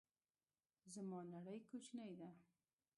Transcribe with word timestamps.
زما 0.93 1.19
نړۍ 1.33 1.59
کوچنۍ 1.69 2.11
ده 2.19 2.29